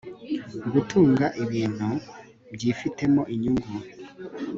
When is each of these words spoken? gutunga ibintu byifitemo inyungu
gutunga 0.71 1.25
ibintu 1.43 1.89
byifitemo 2.55 3.21
inyungu 3.33 3.73